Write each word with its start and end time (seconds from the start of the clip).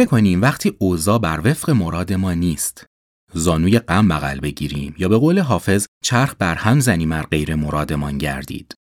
چه 0.00 0.06
کنیم 0.06 0.42
وقتی 0.42 0.76
اوضاع 0.78 1.18
بر 1.18 1.40
وفق 1.44 1.70
مراد 1.70 2.12
ما 2.12 2.34
نیست؟ 2.34 2.86
زانوی 3.34 3.78
غم 3.78 4.08
بغل 4.08 4.40
بگیریم 4.40 4.94
یا 4.98 5.08
به 5.08 5.16
قول 5.16 5.38
حافظ 5.38 5.86
چرخ 6.04 6.34
بر 6.38 6.54
هم 6.54 6.80
زنیم 6.80 7.08
مر 7.08 7.22
غیر 7.22 7.54
مرادمان 7.54 8.18
گردید. 8.18 8.74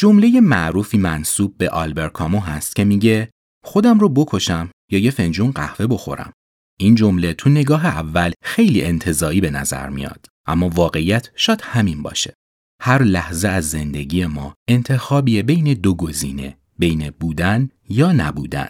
جمله 0.00 0.40
معروفی 0.40 0.98
منصوب 0.98 1.58
به 1.58 1.70
آلبر 1.70 2.08
کامو 2.08 2.40
هست 2.40 2.76
که 2.76 2.84
میگه 2.84 3.30
خودم 3.64 3.98
رو 3.98 4.08
بکشم 4.08 4.70
یا 4.90 4.98
یه 4.98 5.10
فنجون 5.10 5.50
قهوه 5.50 5.86
بخورم. 5.86 6.32
این 6.78 6.94
جمله 6.94 7.34
تو 7.34 7.50
نگاه 7.50 7.86
اول 7.86 8.32
خیلی 8.42 8.82
انتظایی 8.82 9.40
به 9.40 9.50
نظر 9.50 9.88
میاد 9.88 10.26
اما 10.46 10.68
واقعیت 10.68 11.30
شاید 11.36 11.60
همین 11.62 12.02
باشه. 12.02 12.34
هر 12.82 13.02
لحظه 13.02 13.48
از 13.48 13.70
زندگی 13.70 14.26
ما 14.26 14.54
انتخابیه 14.68 15.42
بین 15.42 15.74
دو 15.74 15.94
گزینه 15.94 16.58
بین 16.78 17.10
بودن 17.20 17.68
یا 17.88 18.12
نبودن. 18.12 18.68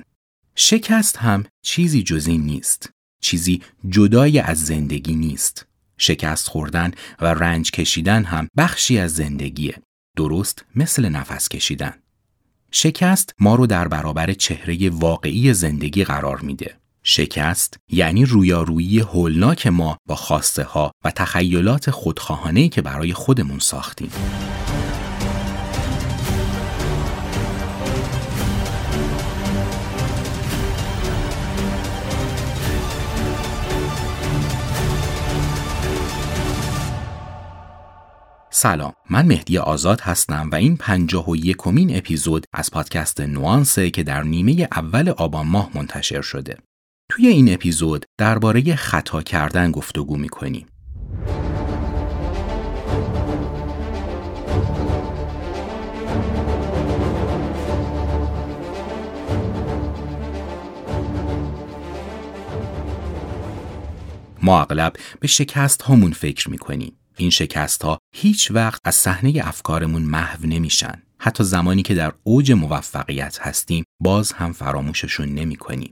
شکست 0.58 1.16
هم 1.16 1.44
چیزی 1.62 2.02
جز 2.02 2.26
این 2.26 2.42
نیست. 2.42 2.90
چیزی 3.20 3.62
جدای 3.88 4.38
از 4.38 4.60
زندگی 4.60 5.14
نیست. 5.14 5.66
شکست 5.98 6.48
خوردن 6.48 6.90
و 7.20 7.26
رنج 7.26 7.70
کشیدن 7.70 8.24
هم 8.24 8.48
بخشی 8.56 8.98
از 8.98 9.14
زندگیه. 9.14 9.78
درست 10.16 10.64
مثل 10.76 11.08
نفس 11.08 11.48
کشیدن. 11.48 11.94
شکست 12.70 13.32
ما 13.38 13.54
رو 13.54 13.66
در 13.66 13.88
برابر 13.88 14.32
چهره 14.32 14.90
واقعی 14.90 15.54
زندگی 15.54 16.04
قرار 16.04 16.40
میده. 16.40 16.76
شکست 17.02 17.76
یعنی 17.90 18.24
رویارویی 18.24 18.98
هولناک 18.98 19.66
ما 19.66 19.96
با 20.06 20.14
خواسته 20.14 20.62
ها 20.62 20.92
و 21.04 21.10
تخیلات 21.10 21.90
خودخواهانه 21.90 22.68
که 22.68 22.82
برای 22.82 23.12
خودمون 23.12 23.58
ساختیم. 23.58 24.10
سلام 38.58 38.92
من 39.10 39.26
مهدی 39.26 39.58
آزاد 39.58 40.00
هستم 40.00 40.48
و 40.52 40.54
این 40.54 40.76
پنجاه 40.76 41.30
و 41.30 41.36
یکمین 41.36 41.96
اپیزود 41.96 42.46
از 42.52 42.70
پادکست 42.70 43.20
نوانسه 43.20 43.90
که 43.90 44.02
در 44.02 44.22
نیمه 44.22 44.68
اول 44.72 45.08
آبان 45.08 45.46
ماه 45.46 45.70
منتشر 45.74 46.22
شده. 46.22 46.58
توی 47.10 47.26
این 47.26 47.54
اپیزود 47.54 48.04
درباره 48.18 48.76
خطا 48.76 49.22
کردن 49.22 49.70
گفتگو 49.70 50.16
می‌کنیم. 50.16 50.66
ما 64.42 64.60
اغلب 64.60 64.92
به 65.20 65.28
شکست 65.28 65.82
هامون 65.82 66.12
فکر 66.12 66.50
می‌کنیم. 66.50 66.96
این 67.16 67.30
شکست 67.30 67.82
ها 67.82 67.98
هیچ 68.14 68.50
وقت 68.50 68.80
از 68.84 68.94
صحنه 68.94 69.32
افکارمون 69.44 70.02
محو 70.02 70.46
نمیشن. 70.46 71.02
حتی 71.18 71.44
زمانی 71.44 71.82
که 71.82 71.94
در 71.94 72.12
اوج 72.24 72.52
موفقیت 72.52 73.38
هستیم 73.40 73.84
باز 74.02 74.32
هم 74.32 74.52
فراموششون 74.52 75.28
نمی 75.28 75.56
کنیم. 75.56 75.90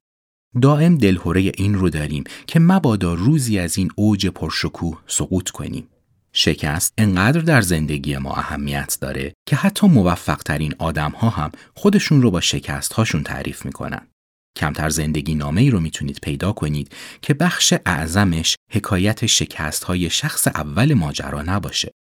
دائم 0.62 0.98
دلهوره 0.98 1.52
این 1.56 1.74
رو 1.74 1.90
داریم 1.90 2.24
که 2.46 2.60
مبادا 2.60 3.14
روزی 3.14 3.58
از 3.58 3.78
این 3.78 3.90
اوج 3.96 4.26
پرشکوه 4.26 4.98
سقوط 5.06 5.50
کنیم. 5.50 5.88
شکست 6.32 6.92
انقدر 6.98 7.40
در 7.40 7.60
زندگی 7.60 8.16
ما 8.16 8.32
اهمیت 8.32 8.98
داره 9.00 9.34
که 9.48 9.56
حتی 9.56 9.86
موفق 9.86 10.42
ترین 10.42 10.74
آدم 10.78 11.10
ها 11.10 11.28
هم 11.28 11.50
خودشون 11.74 12.22
رو 12.22 12.30
با 12.30 12.40
شکست 12.40 12.92
هاشون 12.92 13.22
تعریف 13.22 13.66
می‌کنن. 13.66 14.06
کمتر 14.56 14.88
زندگی 14.88 15.34
نامه 15.34 15.60
ای 15.60 15.70
رو 15.70 15.80
می‌تونید 15.80 16.18
پیدا 16.22 16.52
کنید 16.52 16.92
که 17.22 17.34
بخش 17.34 17.74
اعظمش 17.86 18.56
حکایت 18.70 19.26
شکست 19.26 19.84
های 19.84 20.10
شخص 20.10 20.46
اول 20.46 20.94
ماجرا 20.94 21.42
نباشه. 21.42 21.90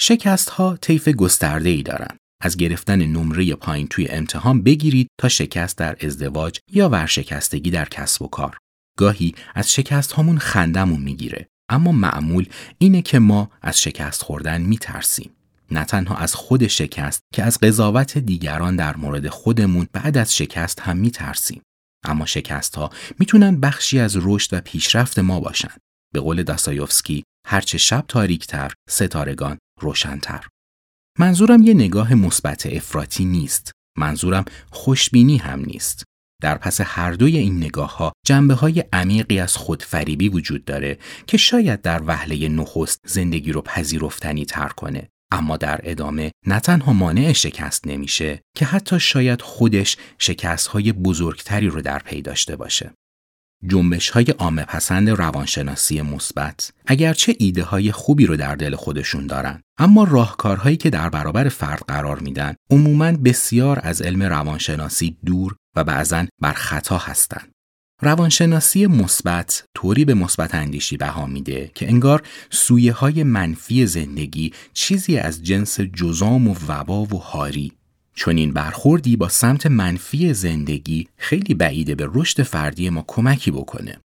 شکست 0.00 0.50
ها 0.50 0.76
طیف 0.76 1.08
گسترده 1.08 1.68
ای 1.68 1.82
دارن. 1.82 2.16
از 2.42 2.56
گرفتن 2.56 3.02
نمره 3.02 3.54
پایین 3.54 3.88
توی 3.88 4.08
امتحان 4.08 4.62
بگیرید 4.62 5.08
تا 5.20 5.28
شکست 5.28 5.78
در 5.78 5.96
ازدواج 6.00 6.58
یا 6.72 6.88
ورشکستگی 6.88 7.70
در 7.70 7.84
کسب 7.84 8.22
و 8.22 8.28
کار. 8.28 8.58
گاهی 8.98 9.34
از 9.54 9.74
شکست 9.74 10.12
هامون 10.12 10.38
خندمون 10.38 11.00
می‌گیره 11.00 11.46
اما 11.68 11.92
معمول 11.92 12.46
اینه 12.78 13.02
که 13.02 13.18
ما 13.18 13.50
از 13.62 13.82
شکست 13.82 14.22
خوردن 14.22 14.62
میترسیم. 14.62 15.35
نه 15.70 15.84
تنها 15.84 16.16
از 16.16 16.34
خود 16.34 16.66
شکست 16.66 17.20
که 17.34 17.42
از 17.42 17.60
قضاوت 17.60 18.18
دیگران 18.18 18.76
در 18.76 18.96
مورد 18.96 19.28
خودمون 19.28 19.88
بعد 19.92 20.18
از 20.18 20.36
شکست 20.36 20.80
هم 20.80 20.96
میترسیم. 20.96 21.62
اما 22.04 22.26
شکست 22.26 22.76
ها 22.76 22.90
می‌تونن 23.18 23.60
بخشی 23.60 23.98
از 23.98 24.16
رشد 24.20 24.54
و 24.54 24.60
پیشرفت 24.60 25.18
ما 25.18 25.40
باشن. 25.40 25.74
به 26.14 26.20
قول 26.20 26.42
داستایوفسکی 26.42 27.24
هرچه 27.46 27.78
شب 27.78 28.04
تاریکتر 28.08 28.72
ستارگان 28.88 29.58
روشنتر. 29.80 30.46
منظورم 31.18 31.62
یه 31.62 31.74
نگاه 31.74 32.14
مثبت 32.14 32.66
افراطی 32.66 33.24
نیست. 33.24 33.72
منظورم 33.98 34.44
خوشبینی 34.70 35.36
هم 35.36 35.60
نیست. 35.60 36.04
در 36.42 36.58
پس 36.58 36.80
هر 36.80 37.12
دوی 37.12 37.36
این 37.36 37.56
نگاه 37.56 37.96
ها 37.96 38.12
جنبه 38.26 38.54
های 38.54 38.84
عمیقی 38.92 39.38
از 39.38 39.56
خودفریبی 39.56 40.28
وجود 40.28 40.64
داره 40.64 40.98
که 41.26 41.36
شاید 41.36 41.82
در 41.82 42.02
وهله 42.06 42.48
نخست 42.48 43.00
زندگی 43.06 43.52
رو 43.52 43.60
پذیرفتنی 43.60 44.44
تر 44.44 44.68
کنه 44.68 45.08
اما 45.30 45.56
در 45.56 45.80
ادامه 45.82 46.30
نه 46.46 46.60
تنها 46.60 46.92
مانع 46.92 47.32
شکست 47.32 47.86
نمیشه 47.86 48.42
که 48.56 48.64
حتی 48.64 49.00
شاید 49.00 49.42
خودش 49.42 49.96
شکست 50.18 50.66
های 50.66 50.92
بزرگتری 50.92 51.68
رو 51.68 51.82
در 51.82 51.98
پی 51.98 52.22
داشته 52.22 52.56
باشه. 52.56 52.92
جنبش 53.66 54.10
های 54.10 54.26
عامه 54.38 54.64
پسند 54.64 55.10
روانشناسی 55.10 56.02
مثبت 56.02 56.72
اگرچه 56.86 57.36
ایده 57.38 57.62
های 57.62 57.92
خوبی 57.92 58.26
رو 58.26 58.36
در 58.36 58.54
دل 58.54 58.76
خودشون 58.76 59.26
دارن 59.26 59.62
اما 59.78 60.04
راهکارهایی 60.04 60.76
که 60.76 60.90
در 60.90 61.08
برابر 61.08 61.48
فرد 61.48 61.82
قرار 61.88 62.18
میدن 62.18 62.54
عموماً 62.70 63.12
بسیار 63.12 63.80
از 63.82 64.02
علم 64.02 64.22
روانشناسی 64.22 65.16
دور 65.26 65.56
و 65.76 65.84
بعضا 65.84 66.26
بر 66.42 66.52
خطا 66.52 66.98
هستند. 66.98 67.55
روانشناسی 68.02 68.86
مثبت 68.86 69.64
طوری 69.74 70.04
به 70.04 70.14
مثبت 70.14 70.54
اندیشی 70.54 70.96
بها 70.96 71.26
میده 71.26 71.70
که 71.74 71.88
انگار 71.88 72.22
سویه 72.50 72.92
های 72.92 73.22
منفی 73.22 73.86
زندگی 73.86 74.52
چیزی 74.72 75.18
از 75.18 75.42
جنس 75.42 75.80
جزام 75.80 76.48
و 76.48 76.54
وبا 76.68 77.02
و 77.02 77.18
هاری 77.18 77.72
چون 78.14 78.36
این 78.36 78.52
برخوردی 78.52 79.16
با 79.16 79.28
سمت 79.28 79.66
منفی 79.66 80.34
زندگی 80.34 81.08
خیلی 81.16 81.54
بعیده 81.54 81.94
به 81.94 82.08
رشد 82.12 82.42
فردی 82.42 82.90
ما 82.90 83.04
کمکی 83.06 83.50
بکنه. 83.50 83.98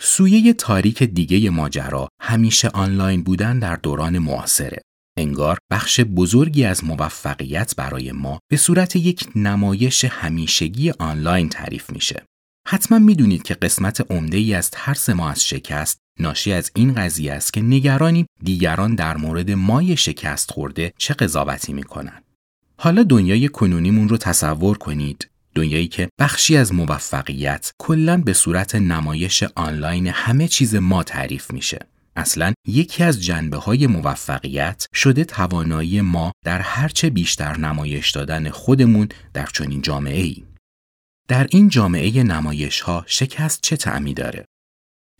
سویه 0.00 0.52
تاریک 0.52 1.02
دیگه 1.02 1.50
ماجرا 1.50 2.08
همیشه 2.20 2.68
آنلاین 2.68 3.22
بودن 3.22 3.58
در 3.58 3.76
دوران 3.76 4.18
معاصره. 4.18 4.82
انگار 5.18 5.58
بخش 5.70 6.00
بزرگی 6.00 6.64
از 6.64 6.84
موفقیت 6.84 7.74
برای 7.76 8.12
ما 8.12 8.38
به 8.50 8.56
صورت 8.56 8.96
یک 8.96 9.28
نمایش 9.36 10.04
همیشگی 10.04 10.90
آنلاین 10.90 11.48
تعریف 11.48 11.90
میشه. 11.90 12.22
حتما 12.68 12.98
می‌دونید 12.98 13.42
که 13.42 13.54
قسمت 13.54 14.10
عمده 14.10 14.36
ای 14.36 14.54
از 14.54 14.70
ترس 14.70 15.10
ما 15.10 15.30
از 15.30 15.44
شکست 15.44 15.98
ناشی 16.20 16.52
از 16.52 16.70
این 16.74 16.94
قضیه 16.94 17.32
است 17.32 17.52
که 17.52 17.62
نگرانیم 17.62 18.26
دیگران 18.42 18.94
در 18.94 19.16
مورد 19.16 19.50
مای 19.50 19.96
شکست 19.96 20.50
خورده 20.50 20.92
چه 20.98 21.14
قضاوتی 21.14 21.72
می‌کنن. 21.72 22.22
حالا 22.78 23.02
دنیای 23.02 23.48
کنونیمون 23.48 24.08
رو 24.08 24.16
تصور 24.16 24.78
کنید 24.78 25.30
دنیایی 25.54 25.88
که 25.88 26.08
بخشی 26.20 26.56
از 26.56 26.74
موفقیت 26.74 27.72
کلا 27.78 28.16
به 28.16 28.32
صورت 28.32 28.74
نمایش 28.74 29.42
آنلاین 29.42 30.06
همه 30.06 30.48
چیز 30.48 30.74
ما 30.74 31.02
تعریف 31.02 31.50
میشه. 31.50 31.78
اصلا 32.16 32.52
یکی 32.66 33.04
از 33.04 33.24
جنبه 33.24 33.56
های 33.56 33.86
موفقیت 33.86 34.86
شده 34.94 35.24
توانایی 35.24 36.00
ما 36.00 36.32
در 36.44 36.60
هرچه 36.60 37.10
بیشتر 37.10 37.56
نمایش 37.56 38.10
دادن 38.10 38.50
خودمون 38.50 39.08
در 39.34 39.46
چنین 39.46 39.82
جامعه 39.82 40.22
ای. 40.22 40.44
در 41.28 41.46
این 41.50 41.68
جامعه 41.68 42.22
نمایش 42.22 42.80
ها 42.80 43.04
شکست 43.06 43.60
چه 43.62 43.76
تعمی 43.76 44.14
داره؟ 44.14 44.44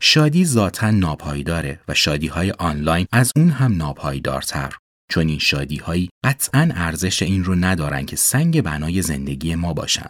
شادی 0.00 0.44
ذاتا 0.44 0.90
ناپایداره 0.90 1.80
و 1.88 1.94
شادی 1.94 2.26
های 2.26 2.50
آنلاین 2.50 3.06
از 3.12 3.32
اون 3.36 3.48
هم 3.50 3.76
ناپایدارتر 3.76 4.76
چون 5.10 5.28
این 5.28 5.38
شادی 5.38 5.76
هایی 5.76 6.10
قطعا 6.24 6.68
ارزش 6.74 7.22
این 7.22 7.44
رو 7.44 7.54
ندارن 7.54 8.06
که 8.06 8.16
سنگ 8.16 8.62
بنای 8.62 9.02
زندگی 9.02 9.54
ما 9.54 9.72
باشن. 9.72 10.08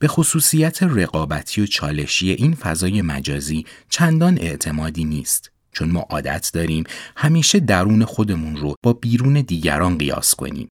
به 0.00 0.08
خصوصیت 0.08 0.82
رقابتی 0.82 1.60
و 1.60 1.66
چالشی 1.66 2.30
این 2.30 2.54
فضای 2.54 3.02
مجازی 3.02 3.66
چندان 3.88 4.38
اعتمادی 4.38 5.04
نیست 5.04 5.50
چون 5.72 5.90
ما 5.90 6.00
عادت 6.00 6.50
داریم 6.54 6.84
همیشه 7.16 7.60
درون 7.60 8.04
خودمون 8.04 8.56
رو 8.56 8.74
با 8.82 8.92
بیرون 8.92 9.40
دیگران 9.40 9.98
قیاس 9.98 10.34
کنیم. 10.34 10.68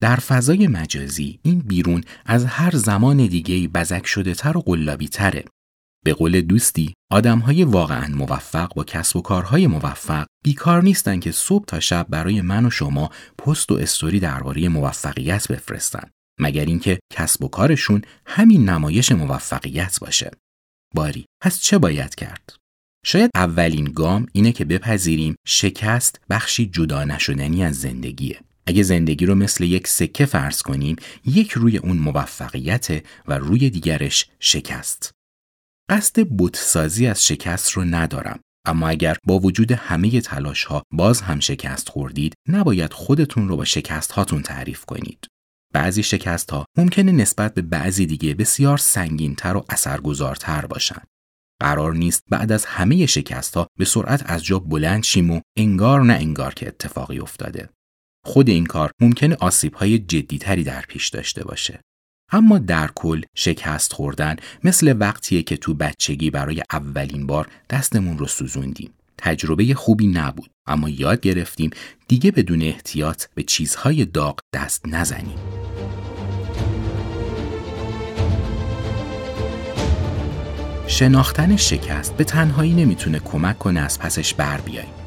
در 0.00 0.16
فضای 0.16 0.66
مجازی 0.66 1.40
این 1.42 1.58
بیرون 1.58 2.04
از 2.26 2.44
هر 2.44 2.76
زمان 2.76 3.26
دیگهی 3.26 3.68
بزک 3.68 4.06
شده 4.06 4.34
تر 4.34 4.56
و 4.56 4.60
قلابی 4.60 5.08
تره. 5.08 5.44
به 6.04 6.14
قول 6.14 6.40
دوستی 6.40 6.94
آدمهای 7.10 7.64
واقعا 7.64 8.14
موفق 8.14 8.74
با 8.74 8.84
کسب 8.84 9.16
و 9.16 9.22
کارهای 9.22 9.66
موفق 9.66 10.26
بیکار 10.44 10.82
نیستن 10.82 11.20
که 11.20 11.32
صبح 11.32 11.64
تا 11.64 11.80
شب 11.80 12.06
برای 12.08 12.40
من 12.40 12.66
و 12.66 12.70
شما 12.70 13.10
پست 13.38 13.72
و 13.72 13.74
استوری 13.74 14.20
درباره 14.20 14.68
موفقیت 14.68 15.48
بفرستن 15.48 16.10
مگر 16.40 16.64
اینکه 16.64 16.98
کسب 17.12 17.44
و 17.44 17.48
کارشون 17.48 18.02
همین 18.26 18.68
نمایش 18.68 19.12
موفقیت 19.12 19.98
باشه. 20.00 20.30
باری 20.94 21.26
پس 21.42 21.60
چه 21.60 21.78
باید 21.78 22.14
کرد؟ 22.14 22.56
شاید 23.04 23.30
اولین 23.34 23.84
گام 23.84 24.26
اینه 24.32 24.52
که 24.52 24.64
بپذیریم 24.64 25.36
شکست 25.46 26.20
بخشی 26.30 26.66
جدا 26.66 27.04
نشدنی 27.04 27.64
از 27.64 27.80
زندگیه. 27.80 28.40
اگه 28.68 28.82
زندگی 28.82 29.26
رو 29.26 29.34
مثل 29.34 29.64
یک 29.64 29.88
سکه 29.88 30.26
فرض 30.26 30.62
کنیم، 30.62 30.96
یک 31.24 31.50
روی 31.50 31.76
اون 31.78 31.96
موفقیت 31.96 33.04
و 33.28 33.38
روی 33.38 33.70
دیگرش 33.70 34.26
شکست. 34.40 35.10
قصد 35.90 36.26
بتسازی 36.38 37.06
از 37.06 37.26
شکست 37.26 37.70
رو 37.70 37.84
ندارم. 37.84 38.40
اما 38.66 38.88
اگر 38.88 39.16
با 39.24 39.38
وجود 39.38 39.72
همه 39.72 40.20
تلاش 40.20 40.64
ها 40.64 40.82
باز 40.92 41.20
هم 41.20 41.40
شکست 41.40 41.88
خوردید، 41.88 42.34
نباید 42.48 42.92
خودتون 42.92 43.48
رو 43.48 43.56
با 43.56 43.64
شکست 43.64 44.12
هاتون 44.12 44.42
تعریف 44.42 44.84
کنید. 44.84 45.26
بعضی 45.74 46.02
شکست 46.02 46.50
ها 46.50 46.64
ممکنه 46.76 47.12
نسبت 47.12 47.54
به 47.54 47.62
بعضی 47.62 48.06
دیگه 48.06 48.34
بسیار 48.34 48.78
سنگینتر 48.78 49.56
و 49.56 49.64
اثرگذارتر 49.68 50.66
باشن. 50.66 51.02
قرار 51.60 51.94
نیست 51.94 52.22
بعد 52.30 52.52
از 52.52 52.64
همه 52.64 53.06
شکست 53.06 53.54
ها 53.54 53.66
به 53.78 53.84
سرعت 53.84 54.30
از 54.30 54.44
جا 54.44 54.58
بلند 54.58 55.04
شیم 55.04 55.30
و 55.30 55.40
انگار 55.56 56.02
نه 56.02 56.14
انگار 56.14 56.54
که 56.54 56.68
اتفاقی 56.68 57.18
افتاده. 57.18 57.68
خود 58.28 58.48
این 58.48 58.66
کار 58.66 58.90
ممکنه 59.00 59.36
های 59.74 59.98
جدیتری 59.98 60.64
در 60.64 60.84
پیش 60.88 61.08
داشته 61.08 61.44
باشه. 61.44 61.80
اما 62.32 62.58
در 62.58 62.90
کل 62.94 63.22
شکست 63.34 63.92
خوردن 63.92 64.36
مثل 64.64 64.96
وقتیه 65.00 65.42
که 65.42 65.56
تو 65.56 65.74
بچگی 65.74 66.30
برای 66.30 66.62
اولین 66.72 67.26
بار 67.26 67.48
دستمون 67.70 68.18
رو 68.18 68.26
سوزوندیم. 68.26 68.90
تجربه 69.18 69.74
خوبی 69.74 70.06
نبود 70.06 70.50
اما 70.66 70.88
یاد 70.88 71.20
گرفتیم 71.20 71.70
دیگه 72.08 72.30
بدون 72.30 72.62
احتیاط 72.62 73.24
به 73.34 73.42
چیزهای 73.42 74.04
داغ 74.04 74.38
دست 74.52 74.88
نزنیم. 74.88 75.38
شناختن 80.86 81.56
شکست 81.56 82.16
به 82.16 82.24
تنهایی 82.24 82.74
نمی‌تونه 82.74 83.18
کمک 83.18 83.58
کنه 83.58 83.80
از 83.80 83.98
پسش 83.98 84.34
بر 84.34 84.60
بیاییم. 84.60 84.97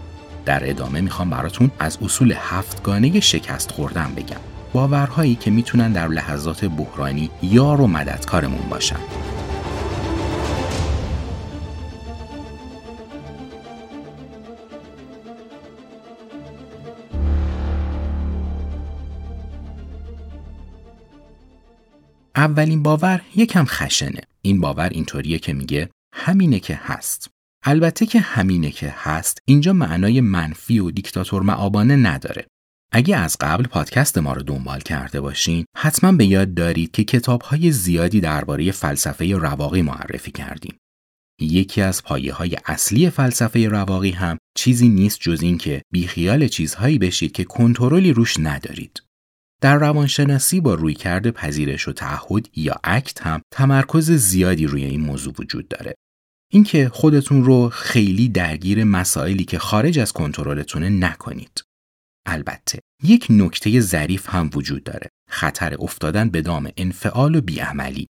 در 0.45 0.69
ادامه 0.69 1.01
می‌خوام 1.01 1.29
براتون 1.29 1.71
از 1.79 1.97
اصول 2.01 2.33
هفتگانه 2.37 3.19
شکست 3.19 3.71
خوردن 3.71 4.13
بگم. 4.15 4.39
باورهایی 4.73 5.35
که 5.35 5.51
می‌تونن 5.51 5.91
در 5.91 6.07
لحظات 6.07 6.65
بحرانی 6.65 7.29
یار 7.43 7.81
و 7.81 7.87
مددکارمون 7.87 8.69
باشن. 8.69 8.99
اولین 22.35 22.83
باور 22.83 23.21
یکم 23.35 23.65
خشنه. 23.65 24.21
این 24.41 24.61
باور 24.61 24.89
اینطوریه 24.89 25.39
که 25.39 25.53
میگه 25.53 25.89
همینه 26.13 26.59
که 26.59 26.79
هست. 26.83 27.29
البته 27.63 28.05
که 28.05 28.19
همینه 28.19 28.71
که 28.71 28.95
هست 28.97 29.37
اینجا 29.45 29.73
معنای 29.73 30.21
منفی 30.21 30.79
و 30.79 30.91
دیکتاتور 30.91 31.41
معابانه 31.41 31.95
نداره. 31.95 32.47
اگه 32.91 33.17
از 33.17 33.37
قبل 33.41 33.63
پادکست 33.63 34.17
ما 34.17 34.33
رو 34.33 34.43
دنبال 34.43 34.79
کرده 34.79 35.21
باشین 35.21 35.65
حتما 35.77 36.11
به 36.11 36.25
یاد 36.25 36.53
دارید 36.53 36.91
که 36.91 37.03
کتابهای 37.03 37.71
زیادی 37.71 38.21
درباره 38.21 38.71
فلسفه 38.71 39.35
رواقی 39.35 39.81
معرفی 39.81 40.31
کردیم. 40.31 40.77
یکی 41.41 41.81
از 41.81 42.03
پایه 42.03 42.33
های 42.33 42.57
اصلی 42.65 43.09
فلسفه 43.09 43.67
رواقی 43.67 44.11
هم 44.11 44.37
چیزی 44.57 44.89
نیست 44.89 45.19
جز 45.19 45.41
این 45.41 45.57
که 45.57 45.81
بیخیال 45.93 46.47
چیزهایی 46.47 46.99
بشید 46.99 47.31
که 47.31 47.43
کنترلی 47.43 48.13
روش 48.13 48.37
ندارید. 48.39 49.03
در 49.61 49.75
روانشناسی 49.75 50.61
با 50.61 50.73
رویکرد 50.73 51.29
پذیرش 51.29 51.87
و 51.87 51.93
تعهد 51.93 52.49
یا 52.55 52.75
اکت 52.83 53.21
هم 53.21 53.41
تمرکز 53.53 54.11
زیادی 54.11 54.67
روی 54.67 54.85
این 54.85 55.01
موضوع 55.01 55.33
وجود 55.39 55.67
داره. 55.67 55.95
اینکه 56.53 56.89
خودتون 56.93 57.43
رو 57.43 57.69
خیلی 57.69 58.29
درگیر 58.29 58.83
مسائلی 58.83 59.43
که 59.43 59.59
خارج 59.59 59.99
از 59.99 60.13
کنترلتونه 60.13 60.89
نکنید. 60.89 61.63
البته 62.25 62.79
یک 63.03 63.27
نکته 63.29 63.79
ظریف 63.79 64.29
هم 64.29 64.49
وجود 64.53 64.83
داره. 64.83 65.09
خطر 65.29 65.75
افتادن 65.79 66.29
به 66.29 66.41
دام 66.41 66.69
انفعال 66.77 67.35
و 67.35 67.41
بیعملی. 67.41 68.07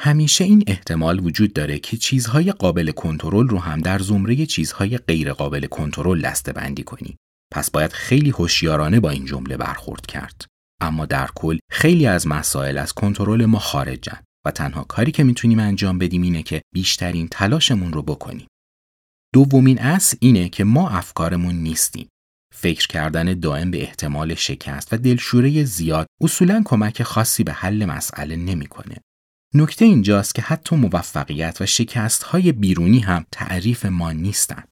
همیشه 0.00 0.44
این 0.44 0.64
احتمال 0.66 1.26
وجود 1.26 1.52
داره 1.52 1.78
که 1.78 1.96
چیزهای 1.96 2.52
قابل 2.52 2.90
کنترل 2.90 3.48
رو 3.48 3.58
هم 3.58 3.80
در 3.80 3.98
زمره 3.98 4.46
چیزهای 4.46 4.98
غیر 4.98 5.32
قابل 5.32 5.66
کنترل 5.66 6.32
بندی 6.54 6.82
کنی. 6.82 7.16
پس 7.52 7.70
باید 7.70 7.92
خیلی 7.92 8.30
هوشیارانه 8.30 9.00
با 9.00 9.10
این 9.10 9.24
جمله 9.24 9.56
برخورد 9.56 10.06
کرد. 10.06 10.44
اما 10.80 11.06
در 11.06 11.28
کل 11.34 11.58
خیلی 11.70 12.06
از 12.06 12.26
مسائل 12.26 12.78
از 12.78 12.92
کنترل 12.92 13.44
ما 13.44 13.58
خارجن 13.58 14.22
تنها 14.50 14.84
کاری 14.84 15.12
که 15.12 15.24
می‌تونیم 15.24 15.58
انجام 15.58 15.98
بدیم 15.98 16.22
اینه 16.22 16.42
که 16.42 16.62
بیشترین 16.74 17.28
تلاشمون 17.28 17.92
رو 17.92 18.02
بکنیم. 18.02 18.46
دومین 19.34 19.78
اصل 19.78 20.16
اینه 20.20 20.48
که 20.48 20.64
ما 20.64 20.90
افکارمون 20.90 21.54
نیستیم. 21.54 22.08
فکر 22.54 22.86
کردن 22.86 23.40
دائم 23.40 23.70
به 23.70 23.82
احتمال 23.82 24.34
شکست 24.34 24.92
و 24.92 24.96
دلشوره 24.96 25.64
زیاد 25.64 26.06
اصولا 26.20 26.62
کمک 26.64 27.02
خاصی 27.02 27.44
به 27.44 27.52
حل 27.52 27.84
مسئله 27.84 28.36
نمی‌کنه. 28.36 28.96
نکته 29.54 29.84
اینجاست 29.84 30.34
که 30.34 30.42
حتی 30.42 30.76
موفقیت 30.76 31.60
و 31.60 31.66
شکست 31.66 32.22
های 32.22 32.52
بیرونی 32.52 32.98
هم 32.98 33.26
تعریف 33.32 33.86
ما 33.86 34.12
نیستن. 34.12 34.64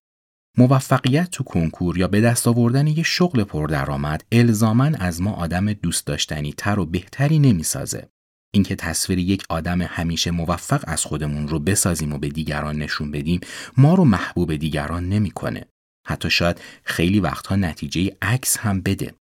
موفقیت 0.59 1.31
تو 1.31 1.45
کنکور 1.45 1.99
یا 1.99 2.09
به 2.09 2.21
دست 2.21 2.49
آوردن 2.49 2.87
یه 2.87 3.03
شغل 3.03 3.45
پردرآمد 3.45 4.25
الزامن 4.33 4.95
از 4.95 5.23
ما 5.23 5.33
آدم 5.33 5.73
دوست 5.73 6.07
داشتنی 6.07 6.53
تر 6.53 6.79
و 6.79 6.87
بهتری 6.87 7.39
نمی‌سازه. 7.39 8.09
اینکه 8.57 8.77
تصویر 8.77 9.19
یک 9.19 9.45
آدم 9.49 9.83
همیشه 9.83 10.31
موفق 10.31 10.85
از 10.87 11.05
خودمون 11.05 11.49
رو 11.49 11.59
بسازیم 11.59 12.13
و 12.13 12.19
به 12.19 12.29
دیگران 12.29 12.77
نشون 12.77 13.11
بدیم 13.11 13.41
ما 13.77 13.95
رو 13.95 14.05
محبوب 14.05 14.57
دیگران 14.57 15.09
نمی‌کنه. 15.09 15.65
حتی 16.07 16.31
شاید 16.31 16.61
خیلی 16.85 17.21
وقتها 17.21 17.57
نتیجه 17.57 18.17
عکس 18.23 18.57
هم 18.57 18.81
بده. 18.81 19.15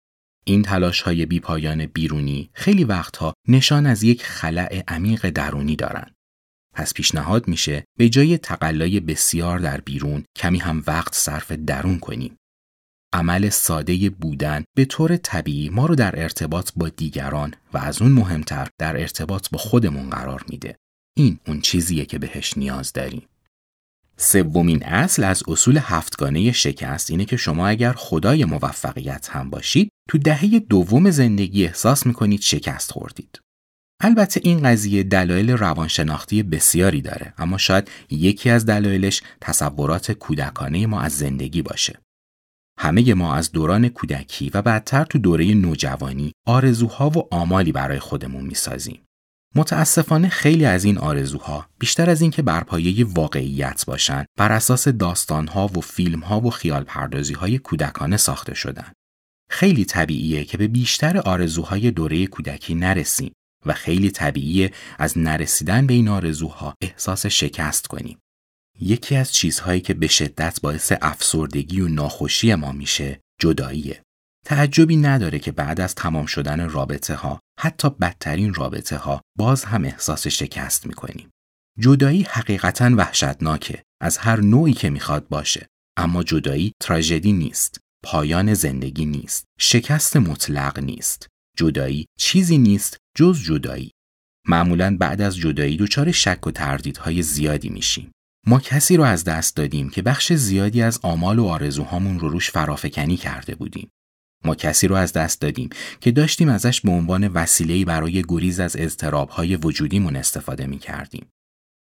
این 0.46 0.62
تلاش 0.62 1.02
های 1.02 1.26
بی 1.26 1.40
پایان 1.40 1.86
بیرونی 1.86 2.50
خیلی 2.54 2.84
وقتها 2.84 3.34
نشان 3.48 3.86
از 3.86 4.04
یک 4.04 4.24
خلع 4.24 4.84
عمیق 4.88 5.30
درونی 5.30 5.76
دارن. 5.76 6.12
پس 6.76 6.94
پیشنهاد 6.94 7.48
میشه 7.48 7.84
به 7.98 8.10
جای 8.10 8.38
تقلای 8.38 9.00
بسیار 9.00 9.60
در 9.60 9.82
بیرون 9.82 10.24
کمی 10.36 10.58
هم 10.58 10.84
وقت 10.88 11.16
صرف 11.16 11.52
درون 11.52 12.00
کنیم. 12.00 12.38
عمل 13.14 13.50
ساده 13.50 14.10
بودن 14.10 14.64
به 14.76 14.86
طور 14.86 15.18
طبیعی 15.18 15.70
ما 15.70 15.86
رو 15.86 15.96
در 15.96 16.22
ارتباط 16.22 16.72
با 16.76 16.90
دیگران 16.90 17.54
و 17.74 17.78
از 17.78 18.02
اون 18.02 18.12
مهمتر 18.12 18.68
در 18.80 19.02
ارتباط 19.02 19.50
با 19.50 19.58
خودمون 19.58 20.10
قرار 20.10 20.46
میده. 20.50 20.76
این 21.18 21.40
اون 21.48 21.62
چیزیه 21.62 22.06
که 22.06 22.20
بهش 22.20 22.58
نیاز 22.58 22.94
داریم. 22.94 23.24
سومین 24.18 24.84
اصل 24.84 25.24
از 25.24 25.44
اصول 25.48 25.80
هفتگانه 25.82 26.52
شکست 26.52 27.12
اینه 27.12 27.26
که 27.26 27.38
شما 27.38 27.68
اگر 27.68 27.94
خدای 27.94 28.46
موفقیت 28.46 29.30
هم 29.32 29.50
باشید 29.50 29.90
تو 30.10 30.18
دهه 30.18 30.60
دوم 30.60 31.10
زندگی 31.10 31.66
احساس 31.66 32.06
می‌کنید 32.06 32.42
شکست 32.42 32.92
خوردید. 32.92 33.40
البته 34.02 34.42
این 34.44 34.64
قضیه 34.64 35.04
دلایل 35.04 35.52
روانشناختی 35.52 36.44
بسیاری 36.44 37.02
داره 37.02 37.34
اما 37.38 37.58
شاید 37.58 37.92
یکی 38.10 38.50
از 38.50 38.66
دلایلش 38.66 39.22
تصورات 39.42 40.12
کودکانه 40.12 40.88
ما 40.88 41.02
از 41.02 41.18
زندگی 41.18 41.62
باشه. 41.62 42.00
همه 42.78 43.14
ما 43.14 43.36
از 43.36 43.52
دوران 43.52 43.90
کودکی 43.90 44.52
و 44.54 44.62
بعدتر 44.62 45.04
تو 45.04 45.20
دوره 45.20 45.54
نوجوانی 45.54 46.32
آرزوها 46.48 47.10
و 47.10 47.28
آمالی 47.32 47.72
برای 47.72 48.00
خودمون 48.00 48.46
می‌سازیم. 48.46 49.06
متاسفانه 49.56 50.30
خیلی 50.30 50.66
از 50.66 50.84
این 50.84 50.98
آرزوها 50.98 51.66
بیشتر 51.80 52.10
از 52.10 52.22
اینکه 52.22 52.42
بر 52.42 52.64
پایه 52.64 53.06
واقعیت 53.06 53.86
باشند 53.88 54.26
بر 54.38 54.52
اساس 54.52 54.88
داستانها 54.88 55.68
و 55.68 55.82
فیلمها 55.82 56.42
و 56.42 56.50
خیال 56.50 56.84
پردازی 56.84 57.34
های 57.34 57.58
کودکانه 57.58 58.18
ساخته 58.18 58.54
شدن. 58.54 58.92
خیلی 59.50 59.86
طبیعیه 59.86 60.44
که 60.44 60.58
به 60.58 60.68
بیشتر 60.68 61.18
آرزوهای 61.18 61.92
دوره 61.92 62.28
کودکی 62.28 62.76
نرسیم 62.76 63.34
و 63.66 63.74
خیلی 63.74 64.12
طبیعیه 64.12 64.72
از 65.00 65.18
نرسیدن 65.18 65.88
به 65.88 65.94
این 65.94 66.08
آرزوها 66.08 66.74
احساس 66.82 67.26
شکست 67.26 67.88
کنیم. 67.88 68.18
یکی 68.80 69.16
از 69.16 69.34
چیزهایی 69.34 69.82
که 69.82 69.94
به 69.94 70.08
شدت 70.08 70.62
باعث 70.62 70.94
افسردگی 71.02 71.82
و 71.82 71.88
ناخوشی 71.88 72.56
ما 72.56 72.72
میشه 72.72 73.22
جداییه. 73.42 74.04
تعجبی 74.46 74.98
نداره 74.98 75.40
که 75.40 75.52
بعد 75.52 75.82
از 75.82 75.96
تمام 75.96 76.26
شدن 76.26 76.70
رابطه 76.70 77.16
ها 77.16 77.40
حتی 77.60 77.90
بدترین 77.90 78.54
رابطه 78.54 78.98
ها 78.98 79.22
باز 79.38 79.64
هم 79.64 79.84
احساس 79.84 80.28
شکست 80.28 80.88
می‌کنیم. 80.88 81.30
جدایی 81.80 82.24
حقیقتا 82.30 82.92
وحشتناکه 82.98 83.84
از 84.02 84.18
هر 84.18 84.40
نوعی 84.40 84.74
که 84.74 84.90
می‌خواد 84.90 85.28
باشه 85.28 85.68
اما 85.98 86.24
جدایی 86.24 86.74
تراژدی 86.82 87.34
نیست 87.34 87.80
پایان 88.04 88.54
زندگی 88.54 89.06
نیست 89.06 89.46
شکست 89.60 90.18
مطلق 90.18 90.80
نیست 90.80 91.28
جدایی 91.58 92.06
چیزی 92.20 92.58
نیست 92.58 92.98
جز 93.18 93.44
جدایی 93.44 93.92
معمولا 94.48 94.98
بعد 95.00 95.22
از 95.22 95.38
جدایی 95.38 95.78
دچار 95.78 96.12
شک 96.12 96.48
و 96.48 96.52
تردیدهای 96.52 97.22
زیادی 97.22 97.70
میشیم 97.70 98.12
ما 98.48 98.60
کسی 98.60 98.98
رو 98.98 99.04
از 99.04 99.24
دست 99.24 99.56
دادیم 99.56 99.90
که 99.90 100.02
بخش 100.02 100.34
زیادی 100.34 100.82
از 100.82 101.00
آمال 101.04 101.40
و 101.40 101.46
آرزوهامون 101.46 102.20
رو 102.20 102.30
روش 102.30 102.52
فرافکنی 102.52 103.18
کرده 103.18 103.56
بودیم 103.56 103.90
ما 104.46 104.56
کسی 104.56 104.88
رو 104.88 104.96
از 104.96 105.14
دست 105.14 105.42
دادیم 105.42 105.70
که 106.02 106.12
داشتیم 106.12 106.50
ازش 106.50 106.82
به 106.82 106.92
عنوان 106.92 107.28
وسیله‌ای 107.28 107.86
برای 107.86 108.24
گریز 108.28 108.60
از 108.60 108.76
اضطرابهای 108.80 109.56
وجودیمون 109.56 110.16
استفاده 110.16 110.66
می 110.66 110.80
کردیم. 110.80 111.26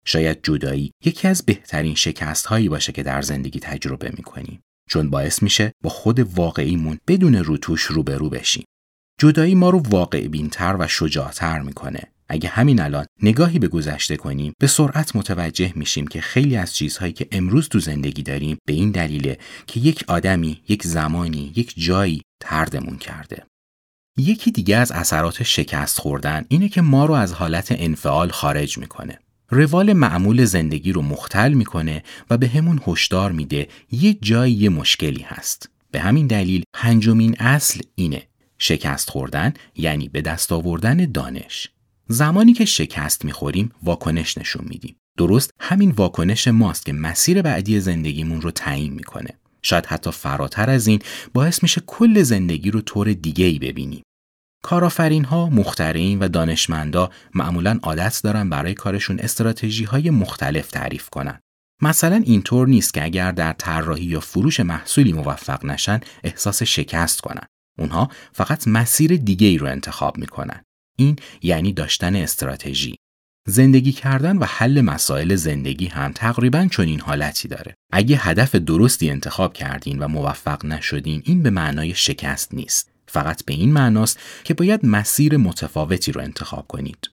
شاید 0.06 0.40
جدایی 0.44 0.92
یکی 1.06 1.28
از 1.28 1.44
بهترین 1.44 1.96
شکست 1.96 2.46
هایی 2.46 2.70
باشه 2.70 2.92
که 2.92 3.04
در 3.04 3.22
زندگی 3.22 3.60
تجربه 3.60 4.12
می 4.18 4.24
کنیم. 4.24 4.62
چون 4.90 5.10
باعث 5.10 5.44
میشه 5.44 5.72
با 5.84 5.90
خود 5.90 6.20
واقعیمون 6.20 7.00
بدون 7.08 7.36
روتوش 7.36 7.82
روبرو 7.82 8.30
بشیم. 8.30 8.66
جدایی 9.20 9.56
ما 9.56 9.70
رو 9.70 9.80
واقع 9.80 10.28
بینتر 10.28 10.76
و 10.80 10.88
شجاعتر 10.88 11.60
می‌کنه. 11.60 12.12
اگه 12.34 12.50
همین 12.50 12.82
الان 12.82 13.06
نگاهی 13.22 13.60
به 13.60 13.68
گذشته 13.68 14.18
کنیم 14.18 14.54
به 14.60 14.68
سرعت 14.68 15.16
متوجه 15.16 15.74
میشیم 15.76 16.08
که 16.08 16.22
خیلی 16.22 16.58
از 16.58 16.76
چیزهایی 16.76 17.14
که 17.14 17.28
امروز 17.32 17.70
تو 17.70 17.80
زندگی 17.80 18.24
داریم 18.24 18.58
به 18.66 18.74
این 18.74 18.92
دلیله 18.92 19.38
که 19.68 19.80
یک 19.80 20.04
آدمی، 20.08 20.62
یک 20.68 20.88
زمانی، 20.88 21.52
یک 21.56 21.74
جایی 21.78 22.22
تردمون 22.40 22.98
کرده. 22.98 23.46
یکی 24.18 24.52
دیگه 24.52 24.78
از 24.78 24.92
اثرات 24.92 25.44
شکست 25.44 26.00
خوردن 26.00 26.46
اینه 26.48 26.70
که 26.70 26.82
ما 26.82 27.06
رو 27.06 27.14
از 27.14 27.34
حالت 27.34 27.68
انفعال 27.72 28.30
خارج 28.30 28.78
می‌کنه. 28.78 29.20
روال 29.50 29.94
معمول 29.94 30.46
زندگی 30.46 30.92
رو 30.92 31.02
مختل 31.02 31.54
می‌کنه 31.54 32.04
و 32.30 32.38
به 32.38 32.48
همون 32.48 32.82
هشدار 32.88 33.32
میده 33.32 33.68
یه 33.92 34.14
جایی 34.14 34.54
یه 34.54 34.70
مشکلی 34.70 35.22
هست. 35.22 35.70
به 35.92 36.00
همین 36.00 36.28
دلیل 36.28 36.64
پنجمین 36.74 37.36
اصل 37.40 37.82
اینه. 37.96 38.28
شکست 38.58 39.10
خوردن 39.10 39.54
یعنی 39.76 40.10
به 40.10 40.22
دست 40.22 40.52
آوردن 40.52 41.12
دانش. 41.12 41.70
زمانی 42.12 42.54
که 42.54 42.66
شکست 42.66 43.26
می‌خوریم 43.26 43.72
واکنش 43.84 44.38
نشون 44.38 44.66
میدیم. 44.70 44.96
درست 45.18 45.52
همین 45.60 45.92
واکنش 45.92 46.48
ماست 46.48 46.86
که 46.86 46.94
مسیر 46.94 47.42
بعدی 47.42 47.80
زندگیمون 47.80 48.42
رو 48.42 48.52
تعیین 48.52 48.94
می‌کنه. 48.94 49.30
شاید 49.62 49.86
حتی 49.86 50.12
فراتر 50.12 50.70
از 50.70 50.88
این 50.88 51.00
باعث 51.34 51.64
میشه 51.64 51.82
کل 51.88 52.24
زندگی 52.24 52.72
رو 52.72 52.82
طور 52.82 53.14
دیگه 53.14 53.46
ای 53.46 53.60
ببینیم. 53.60 54.04
کارآفرین 54.64 55.26
ها، 55.26 55.50
مخترین 55.50 56.20
و 56.20 56.28
دانشمندا 56.28 57.10
معمولا 57.34 57.80
عادت 57.84 58.20
دارن 58.24 58.50
برای 58.50 58.74
کارشون 58.74 59.20
استراتژی 59.20 59.84
های 59.84 60.10
مختلف 60.10 60.72
تعریف 60.72 61.10
کنن. 61.10 61.40
مثلا 61.82 62.16
اینطور 62.26 62.68
نیست 62.68 62.94
که 62.94 63.04
اگر 63.04 63.32
در 63.32 63.54
طراحی 63.54 64.06
یا 64.06 64.20
فروش 64.20 64.60
محصولی 64.60 65.14
موفق 65.14 65.66
نشن 65.66 66.00
احساس 66.24 66.64
شکست 66.64 67.22
کنن. 67.22 67.46
اونها 67.80 68.10
فقط 68.34 68.68
مسیر 68.68 69.18
دیگه 69.18 69.48
ای 69.48 69.58
رو 69.58 69.68
انتخاب 69.68 70.18
می‌کنن. 70.18 70.64
این 71.02 71.16
یعنی 71.42 71.74
داشتن 71.74 72.16
استراتژی. 72.16 72.96
زندگی 73.48 73.92
کردن 73.92 74.38
و 74.38 74.46
حل 74.46 74.82
مسائل 74.82 75.36
زندگی 75.36 75.88
هم 75.88 76.12
تقریبا 76.12 76.68
چنین 76.72 77.00
حالتی 77.00 77.48
داره. 77.48 77.76
اگه 77.92 78.18
هدف 78.18 78.56
درستی 78.56 79.10
انتخاب 79.10 79.54
کردین 79.54 80.00
و 80.00 80.08
موفق 80.08 80.66
نشدین 80.66 81.22
این 81.26 81.44
به 81.44 81.50
معنای 81.50 81.94
شکست 81.96 82.54
نیست. 82.54 82.92
فقط 83.08 83.46
به 83.46 83.54
این 83.54 83.74
معناست 83.74 84.20
که 84.44 84.54
باید 84.54 84.86
مسیر 84.86 85.38
متفاوتی 85.38 86.12
رو 86.12 86.22
انتخاب 86.22 86.68
کنید. 86.68 87.10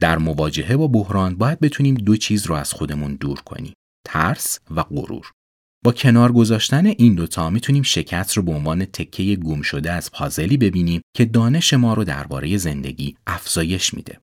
در 0.00 0.18
مواجهه 0.18 0.76
با 0.76 0.88
بحران 0.88 1.36
باید 1.36 1.60
بتونیم 1.60 1.94
دو 1.94 2.16
چیز 2.16 2.46
رو 2.46 2.54
از 2.54 2.72
خودمون 2.72 3.14
دور 3.14 3.40
کنیم. 3.40 3.74
ترس 4.06 4.58
و 4.70 4.82
غرور. 4.82 5.32
با 5.84 5.92
کنار 5.92 6.32
گذاشتن 6.32 6.86
این 6.86 7.14
دوتا 7.14 7.50
می‌تونیم 7.50 7.82
شکست 7.82 8.36
رو 8.36 8.42
به 8.42 8.52
عنوان 8.52 8.84
تکه 8.84 9.36
گم 9.36 9.62
شده 9.62 9.92
از 9.92 10.12
پازلی 10.12 10.56
ببینیم 10.56 11.02
که 11.16 11.24
دانش 11.24 11.74
ما 11.74 11.94
رو 11.94 12.04
درباره 12.04 12.56
زندگی 12.56 13.16
افزایش 13.26 13.94
میده. 13.94 14.20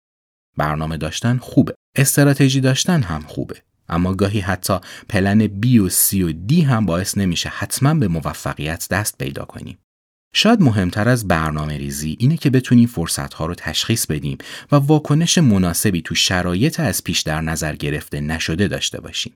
برنامه 0.57 0.97
داشتن 0.97 1.37
خوبه. 1.37 1.73
استراتژی 1.95 2.61
داشتن 2.61 3.01
هم 3.01 3.21
خوبه. 3.21 3.61
اما 3.89 4.13
گاهی 4.13 4.39
حتی 4.39 4.77
پلن 5.09 5.47
B 5.47 5.65
و 5.65 5.89
C 5.89 6.13
و 6.13 6.31
D 6.49 6.53
هم 6.53 6.85
باعث 6.85 7.17
نمیشه 7.17 7.49
حتما 7.49 7.93
به 7.93 8.07
موفقیت 8.07 8.87
دست 8.91 9.17
پیدا 9.17 9.45
کنیم. 9.45 9.77
شاید 10.35 10.61
مهمتر 10.61 11.09
از 11.09 11.27
برنامه 11.27 11.77
ریزی 11.77 12.17
اینه 12.19 12.37
که 12.37 12.49
بتونیم 12.49 12.87
فرصت 12.87 13.33
ها 13.33 13.45
رو 13.45 13.55
تشخیص 13.55 14.05
بدیم 14.05 14.37
و 14.71 14.75
واکنش 14.75 15.37
مناسبی 15.37 16.01
تو 16.01 16.15
شرایط 16.15 16.79
از 16.79 17.03
پیش 17.03 17.21
در 17.21 17.41
نظر 17.41 17.75
گرفته 17.75 18.19
نشده 18.19 18.67
داشته 18.67 19.01
باشیم. 19.01 19.33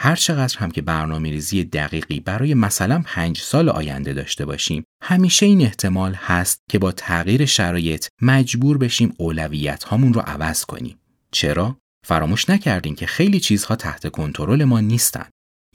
هر 0.00 0.16
چقدر 0.16 0.58
هم 0.58 0.70
که 0.70 0.82
برنامه 0.82 1.30
ریزی 1.30 1.64
دقیقی 1.64 2.20
برای 2.20 2.54
مثلا 2.54 3.02
پنج 3.06 3.38
سال 3.38 3.68
آینده 3.68 4.12
داشته 4.12 4.44
باشیم 4.44 4.84
همیشه 5.02 5.46
این 5.46 5.60
احتمال 5.60 6.14
هست 6.14 6.60
که 6.70 6.78
با 6.78 6.92
تغییر 6.92 7.46
شرایط 7.46 8.06
مجبور 8.22 8.78
بشیم 8.78 9.14
اولویت 9.18 9.84
هامون 9.84 10.12
رو 10.12 10.20
عوض 10.20 10.64
کنیم. 10.64 10.98
چرا؟ 11.30 11.78
فراموش 12.06 12.50
نکردیم 12.50 12.94
که 12.94 13.06
خیلی 13.06 13.40
چیزها 13.40 13.76
تحت 13.76 14.08
کنترل 14.08 14.64
ما 14.64 14.80
نیستن. 14.80 15.26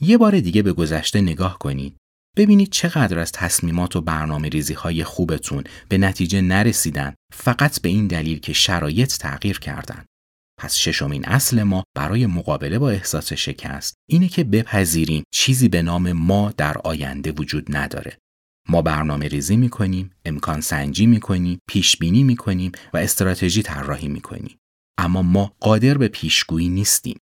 یه 0.01 0.17
بار 0.17 0.39
دیگه 0.39 0.61
به 0.61 0.73
گذشته 0.73 1.21
نگاه 1.21 1.59
کنید. 1.59 1.95
ببینید 2.37 2.69
چقدر 2.71 3.19
از 3.19 3.31
تصمیمات 3.31 3.95
و 3.95 4.01
برنامه 4.01 4.49
ریزی 4.49 4.73
های 4.73 5.03
خوبتون 5.03 5.63
به 5.89 5.97
نتیجه 5.97 6.41
نرسیدن 6.41 7.13
فقط 7.33 7.81
به 7.81 7.89
این 7.89 8.07
دلیل 8.07 8.39
که 8.39 8.53
شرایط 8.53 9.17
تغییر 9.17 9.59
کردن. 9.59 10.05
پس 10.63 10.75
ششمین 10.75 11.25
اصل 11.25 11.63
ما 11.63 11.83
برای 11.95 12.25
مقابله 12.25 12.79
با 12.79 12.89
احساس 12.89 13.33
شکست 13.33 13.95
اینه 14.09 14.27
که 14.27 14.43
بپذیریم 14.43 15.23
چیزی 15.33 15.67
به 15.67 15.81
نام 15.81 16.11
ما 16.11 16.53
در 16.57 16.77
آینده 16.77 17.31
وجود 17.31 17.75
نداره. 17.75 18.17
ما 18.69 18.81
برنامه 18.81 19.27
ریزی 19.27 19.57
می 19.57 19.69
کنیم، 19.69 20.11
امکان 20.25 20.61
سنجی 20.61 21.05
می 21.05 21.19
کنیم، 21.19 21.59
پیش 21.69 21.97
بینی 21.97 22.23
می 22.23 22.35
کنیم 22.35 22.71
و 22.93 22.97
استراتژی 22.97 23.61
طراحی 23.61 24.07
می 24.07 24.21
کنیم. 24.21 24.57
اما 24.97 25.21
ما 25.21 25.53
قادر 25.59 25.97
به 25.97 26.07
پیشگویی 26.07 26.69
نیستیم. 26.69 27.17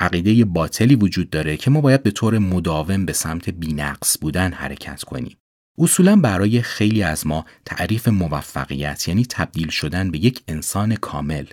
عقیده 0.00 0.44
باطلی 0.44 0.94
وجود 0.94 1.30
داره 1.30 1.56
که 1.56 1.70
ما 1.70 1.80
باید 1.80 2.02
به 2.02 2.10
طور 2.10 2.38
مداوم 2.38 3.06
به 3.06 3.12
سمت 3.12 3.50
بینقص 3.50 4.18
بودن 4.20 4.52
حرکت 4.52 5.02
کنیم. 5.02 5.36
اصولا 5.78 6.16
برای 6.16 6.62
خیلی 6.62 7.02
از 7.02 7.26
ما 7.26 7.44
تعریف 7.64 8.08
موفقیت 8.08 9.08
یعنی 9.08 9.26
تبدیل 9.26 9.68
شدن 9.68 10.10
به 10.10 10.18
یک 10.18 10.42
انسان 10.48 10.94
کامل 10.94 11.46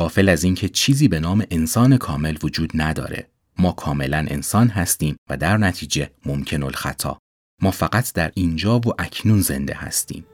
قافل 0.00 0.28
از 0.28 0.44
اینکه 0.44 0.68
چیزی 0.68 1.08
به 1.08 1.20
نام 1.20 1.44
انسان 1.50 1.96
کامل 1.96 2.36
وجود 2.42 2.70
نداره. 2.74 3.26
ما 3.58 3.72
کاملا 3.72 4.26
انسان 4.28 4.68
هستیم 4.68 5.16
و 5.30 5.36
در 5.36 5.56
نتیجه 5.56 6.10
ممکن 6.26 6.62
الخطا. 6.62 7.18
ما 7.62 7.70
فقط 7.70 8.12
در 8.12 8.30
اینجا 8.34 8.78
و 8.78 8.82
اکنون 8.98 9.40
زنده 9.40 9.74
هستیم. 9.74 10.24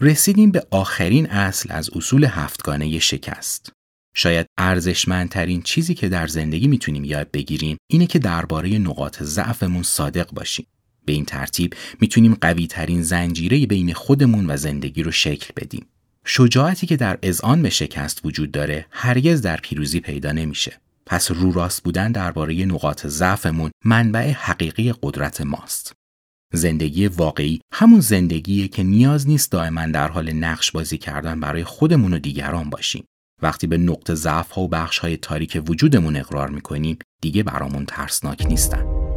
رسیدیم 0.00 0.50
به 0.50 0.66
آخرین 0.70 1.30
اصل 1.30 1.68
از 1.72 1.90
اصول 1.96 2.24
هفتگانه 2.24 2.98
شکست. 2.98 3.72
شاید 4.14 4.46
ارزشمندترین 4.58 5.62
چیزی 5.62 5.94
که 5.94 6.08
در 6.08 6.26
زندگی 6.26 6.68
می‌تونیم 6.68 7.04
یاد 7.04 7.30
بگیریم 7.30 7.76
اینه 7.90 8.06
که 8.06 8.18
درباره 8.18 8.78
نقاط 8.78 9.22
ضعفمون 9.22 9.82
صادق 9.82 10.30
باشیم. 10.30 10.66
به 11.04 11.12
این 11.12 11.24
ترتیب 11.24 11.74
می‌تونیم 12.00 12.34
قوی 12.40 12.66
ترین 12.66 13.02
زنجیره 13.02 13.66
بین 13.66 13.92
خودمون 13.92 14.50
و 14.50 14.56
زندگی 14.56 15.02
رو 15.02 15.10
شکل 15.10 15.52
بدیم. 15.56 15.86
شجاعتی 16.24 16.86
که 16.86 16.96
در 16.96 17.18
اذعان 17.22 17.62
به 17.62 17.70
شکست 17.70 18.20
وجود 18.24 18.50
داره 18.50 18.86
هرگز 18.90 19.42
در 19.42 19.56
پیروزی 19.56 20.00
پیدا 20.00 20.32
نمیشه. 20.32 20.80
پس 21.06 21.30
رو 21.30 21.52
راست 21.52 21.82
بودن 21.82 22.12
درباره 22.12 22.64
نقاط 22.64 23.06
ضعفمون 23.06 23.70
منبع 23.84 24.30
حقیقی 24.30 24.94
قدرت 25.02 25.40
ماست. 25.40 25.92
زندگی 26.52 27.06
واقعی 27.06 27.60
همون 27.72 28.00
زندگیه 28.00 28.68
که 28.68 28.82
نیاز 28.82 29.28
نیست 29.28 29.52
دائما 29.52 29.86
در 29.86 30.08
حال 30.08 30.32
نقش 30.32 30.70
بازی 30.70 30.98
کردن 30.98 31.40
برای 31.40 31.64
خودمون 31.64 32.14
و 32.14 32.18
دیگران 32.18 32.70
باشیم. 32.70 33.04
وقتی 33.42 33.66
به 33.66 33.78
نقط 33.78 34.12
ضعف 34.12 34.50
ها 34.50 34.62
و 34.62 34.68
بخش 34.68 34.98
های 34.98 35.16
تاریک 35.16 35.62
وجودمون 35.68 36.16
اقرار 36.16 36.50
می‌کنیم 36.50 36.98
دیگه 37.20 37.42
برامون 37.42 37.84
ترسناک 37.84 38.46
نیستن. 38.46 39.11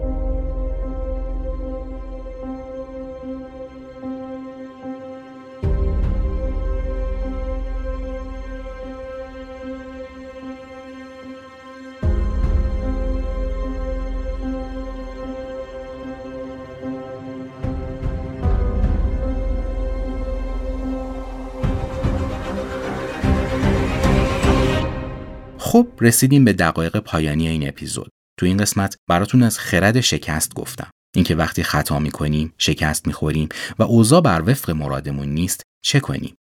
خب 25.76 25.88
رسیدیم 26.02 26.46
به 26.46 26.54
دقایق 26.54 27.00
پایانی 27.00 27.48
این 27.48 27.68
اپیزود. 27.68 28.10
تو 28.40 28.46
این 28.46 28.58
قسمت 28.58 28.96
براتون 29.10 29.44
از 29.44 29.60
خرد 29.60 30.00
شکست 30.00 30.54
گفتم. 30.54 30.90
اینکه 31.16 31.36
وقتی 31.36 31.64
خطا 31.64 32.00
می‌کنیم، 32.00 32.54
شکست 32.58 33.08
می‌خوریم 33.08 33.50
و 33.80 33.84
اوضاع 33.84 34.22
بر 34.22 34.44
وفق 34.46 34.72
مرادمون 34.72 35.28
نیست، 35.28 35.62
چه 35.86 36.00
کنیم؟ 36.00 36.36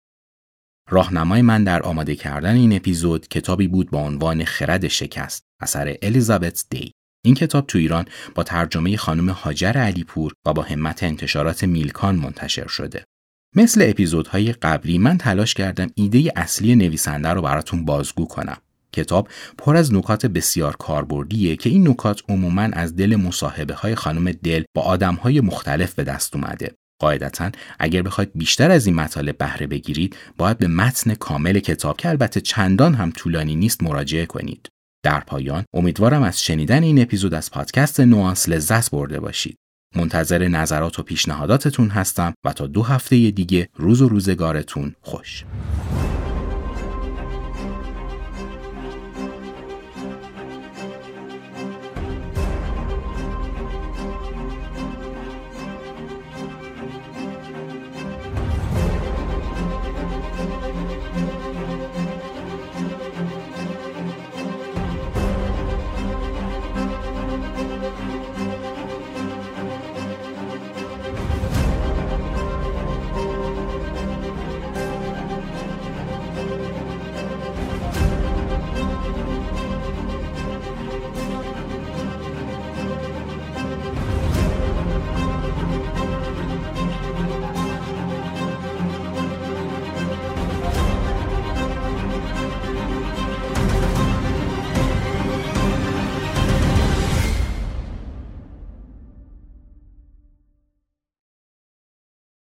راهنمای 0.90 1.42
من 1.42 1.64
در 1.64 1.82
آماده 1.82 2.16
کردن 2.16 2.54
این 2.54 2.76
اپیزود 2.76 3.28
کتابی 3.28 3.68
بود 3.68 3.90
با 3.90 3.98
عنوان 3.98 4.44
خرد 4.44 4.88
شکست 4.88 5.42
اثر 5.62 5.96
الیزابت 6.02 6.64
دی 6.70 6.92
این 7.24 7.34
کتاب 7.34 7.66
تو 7.66 7.78
ایران 7.78 8.04
با 8.34 8.42
ترجمه 8.42 8.96
خانم 8.96 9.30
هاجر 9.30 9.72
علیپور 9.72 10.32
و 10.46 10.52
با 10.52 10.62
همت 10.62 11.02
انتشارات 11.02 11.64
میلکان 11.64 12.16
منتشر 12.16 12.66
شده 12.66 13.04
مثل 13.56 13.86
اپیزودهای 13.88 14.52
قبلی 14.52 14.98
من 14.98 15.18
تلاش 15.18 15.54
کردم 15.54 15.90
ایده 15.94 16.32
اصلی 16.36 16.76
نویسنده 16.76 17.28
رو 17.28 17.42
براتون 17.42 17.84
بازگو 17.84 18.26
کنم 18.26 18.56
کتاب 18.94 19.28
پر 19.58 19.76
از 19.76 19.94
نکات 19.94 20.26
بسیار 20.26 20.76
کاربردیه 20.76 21.56
که 21.56 21.70
این 21.70 21.88
نکات 21.88 22.22
عموما 22.28 22.62
از 22.62 22.96
دل 22.96 23.16
مصاحبه 23.16 23.74
های 23.74 23.94
خانم 23.94 24.32
دل 24.32 24.62
با 24.76 24.82
آدم 24.82 25.14
های 25.14 25.40
مختلف 25.40 25.94
به 25.94 26.04
دست 26.04 26.36
اومده. 26.36 26.74
قاعدتا 27.00 27.50
اگر 27.78 28.02
بخواید 28.02 28.30
بیشتر 28.34 28.70
از 28.70 28.86
این 28.86 28.94
مطالب 28.94 29.38
بهره 29.38 29.66
بگیرید 29.66 30.16
باید 30.38 30.58
به 30.58 30.68
متن 30.68 31.14
کامل 31.14 31.58
کتاب 31.58 31.96
که 31.96 32.08
البته 32.08 32.40
چندان 32.40 32.94
هم 32.94 33.10
طولانی 33.10 33.56
نیست 33.56 33.82
مراجعه 33.82 34.26
کنید. 34.26 34.68
در 35.04 35.20
پایان 35.20 35.64
امیدوارم 35.74 36.22
از 36.22 36.42
شنیدن 36.42 36.82
این 36.82 37.02
اپیزود 37.02 37.34
از 37.34 37.50
پادکست 37.50 38.00
نوانس 38.00 38.48
لذت 38.48 38.90
برده 38.90 39.20
باشید. 39.20 39.56
منتظر 39.96 40.48
نظرات 40.48 40.98
و 40.98 41.02
پیشنهاداتتون 41.02 41.88
هستم 41.88 42.34
و 42.44 42.52
تا 42.52 42.66
دو 42.66 42.82
هفته 42.82 43.30
دیگه 43.30 43.68
روز 43.74 44.02
و 44.02 44.08
روزگارتون 44.08 44.94
خوش. 45.02 45.44